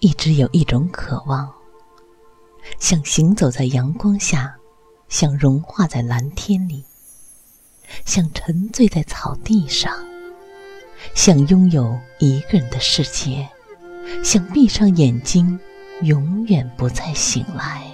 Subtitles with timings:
[0.00, 1.52] 一直有一种渴望，
[2.78, 4.56] 想行走在阳光下，
[5.10, 6.82] 想融化在蓝天里，
[8.06, 9.94] 想沉醉在草地上，
[11.14, 13.46] 想拥有一个人的世界，
[14.24, 15.60] 想闭上眼睛，
[16.00, 17.86] 永远不再醒来。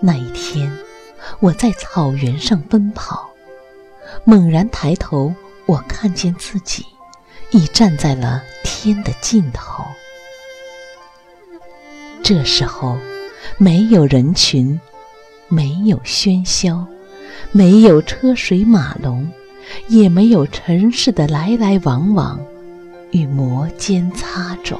[0.00, 0.68] 那一天，
[1.38, 3.30] 我在草原上奔跑，
[4.24, 5.32] 猛然抬头，
[5.66, 6.84] 我看见自己
[7.52, 8.42] 已站在了
[8.88, 9.84] 天的尽头。
[12.22, 12.96] 这时候，
[13.58, 14.80] 没有人群，
[15.48, 16.86] 没有喧嚣，
[17.52, 19.30] 没有车水马龙，
[19.88, 22.40] 也没有尘世的来来往往
[23.10, 24.78] 与摩肩擦踵。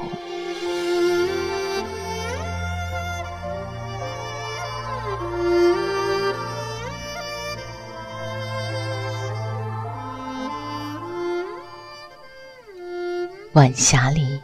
[13.53, 14.39] 晚霞里，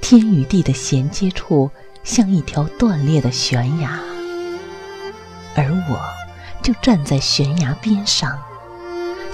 [0.00, 1.68] 天与地的衔接处
[2.04, 3.98] 像一条断裂的悬崖，
[5.56, 5.98] 而我
[6.62, 8.40] 就站在悬崖边上，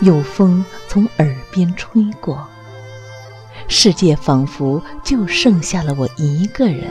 [0.01, 2.49] 有风从耳边吹过，
[3.69, 6.91] 世界仿佛就剩下了我一个人，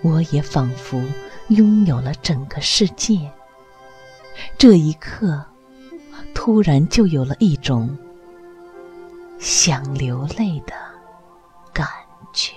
[0.00, 1.02] 我也仿佛
[1.48, 3.30] 拥有了整个世界。
[4.56, 5.44] 这一刻，
[6.32, 7.94] 突然就有了一种。
[9.38, 10.74] 想流泪的
[11.72, 11.86] 感
[12.32, 12.52] 觉。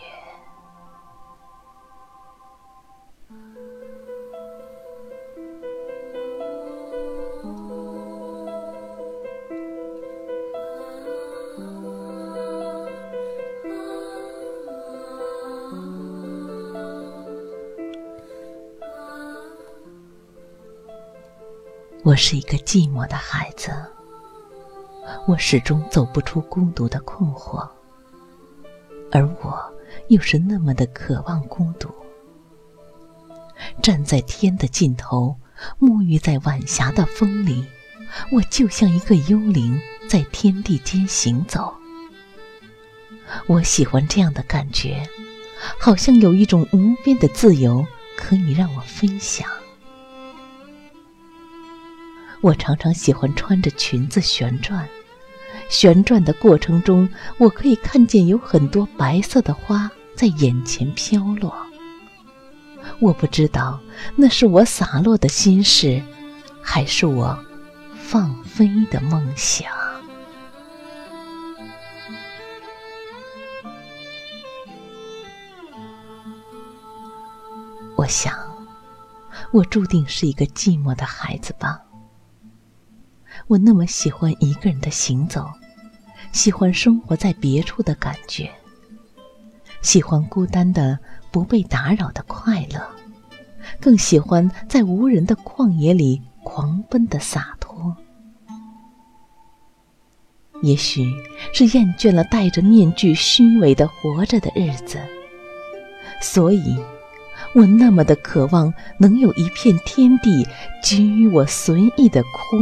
[22.03, 23.96] 我是一个寂寞的孩子。
[25.25, 27.67] 我始终走不出孤独的困惑，
[29.11, 29.73] 而我
[30.09, 31.89] 又是那么的渴望孤独。
[33.81, 35.35] 站在天的尽头，
[35.79, 37.65] 沐浴在晚霞的风里，
[38.31, 41.73] 我就像一个幽灵在天地间行走。
[43.47, 45.07] 我喜欢这样的感觉，
[45.79, 47.85] 好像有一种无边的自由
[48.15, 49.49] 可以让我分享。
[52.41, 54.87] 我常常喜欢穿着裙子旋转。
[55.69, 57.07] 旋转的过程中，
[57.37, 61.55] 我可以看见有很多白色的花在眼前飘落。
[62.99, 63.79] 我不知道
[64.15, 66.01] 那是我洒落的心事，
[66.61, 67.37] 还是我
[67.95, 69.67] 放飞的梦想。
[77.95, 78.33] 我想，
[79.51, 81.86] 我注定是一个寂寞的孩子吧。
[83.47, 85.49] 我那么喜欢一个人的行走，
[86.33, 88.51] 喜欢生活在别处的感觉，
[89.81, 90.99] 喜欢孤单的
[91.31, 92.85] 不被打扰的快乐，
[93.79, 97.95] 更喜欢在无人的旷野里狂奔的洒脱。
[100.61, 101.05] 也许
[101.53, 104.99] 是厌倦了戴着面具虚伪的活着的日子，
[106.21, 106.77] 所以，
[107.53, 110.45] 我那么的渴望能有一片天地
[110.83, 112.57] 给予我随意的哭。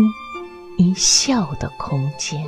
[0.78, 2.46] 一笑的空间。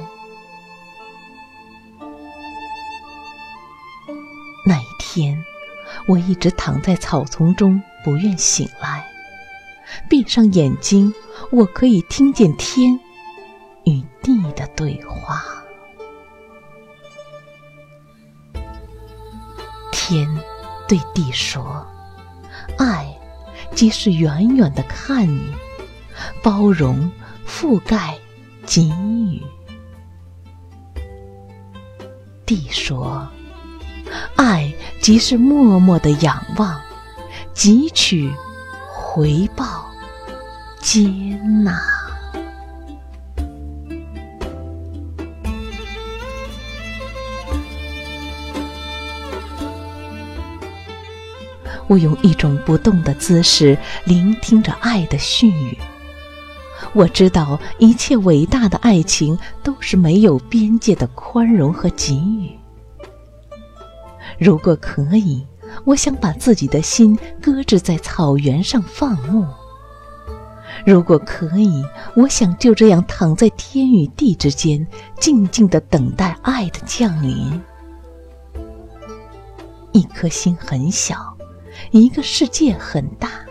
[4.66, 5.42] 那一天，
[6.08, 9.06] 我一直躺在草丛中，不愿醒来。
[10.10, 11.14] 闭上眼睛，
[11.52, 13.00] 我可以听见天
[13.86, 15.64] 与地的对话。
[19.92, 20.28] 天
[20.88, 21.86] 对地说
[22.78, 23.18] ：“爱，
[23.74, 25.54] 即是远远的看你，
[26.44, 27.10] 包容。”
[27.48, 28.20] 覆盖，
[28.66, 29.42] 给予。
[32.46, 33.28] 地说
[34.38, 36.80] ：“爱即是默默的仰望，
[37.56, 38.32] 汲取，
[38.94, 39.86] 回报，
[40.80, 41.08] 接
[41.64, 41.82] 纳。”
[51.88, 55.78] 我用一种不动的姿势，聆听着爱的絮语。
[56.94, 62.52] 我知道一切伟大的爱情都是没有边界的宽容和给予。
[64.40, 65.46] 如果可以，
[65.84, 69.46] 我想把自己的心搁置在草原上放牧。
[70.86, 71.84] 如果可以，
[72.16, 74.86] 我想就这样躺在天与地之间，
[75.20, 77.62] 静静的等待爱的降临。
[79.92, 81.36] 一颗心很小，
[81.92, 83.47] 一个世界很大。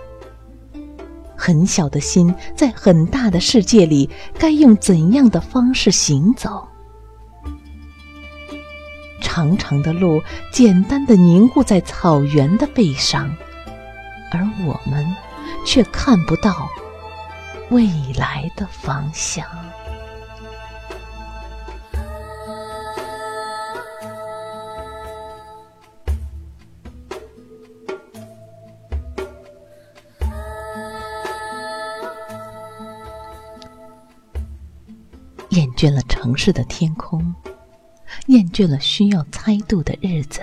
[1.46, 6.66] 很小的心，在很大的世界里，该用怎样的方式行走？
[9.22, 10.20] 长长的路，
[10.50, 13.32] 简单的凝固在草原的背上，
[14.32, 15.06] 而我们
[15.64, 16.69] 却看不到
[17.70, 19.46] 未来的方向。
[35.76, 37.34] 倦了城市的天空，
[38.26, 40.40] 厌倦了需要猜度的日子。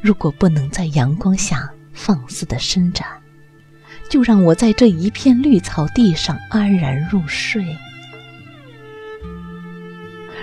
[0.00, 3.06] 如果不能在阳光下放肆的伸展，
[4.08, 7.76] 就让我在这一片绿草地上安然入睡。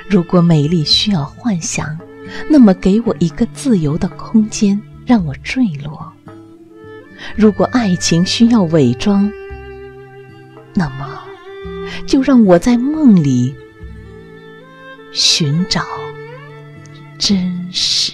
[0.10, 2.00] 如果美丽需要幻想，
[2.50, 6.14] 那么给我一个自由的空间，让我坠落。
[7.36, 9.32] 如果爱情需要伪装，
[10.74, 11.17] 那么。
[12.06, 13.56] 就让我在梦里
[15.12, 15.84] 寻找
[17.18, 18.14] 真实。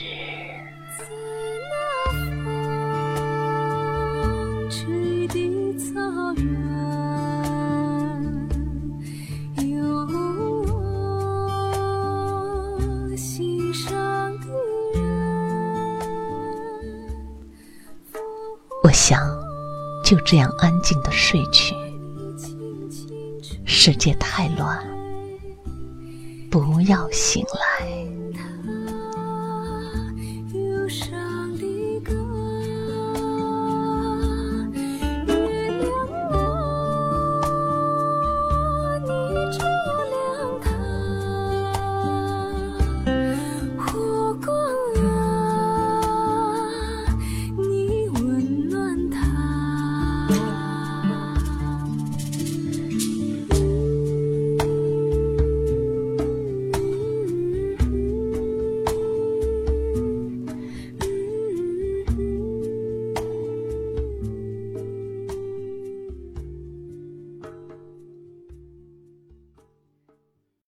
[18.84, 19.19] 我想
[20.04, 21.82] 就这样安静的睡去。
[23.85, 24.81] 世界太乱，
[26.50, 27.85] 不要醒来。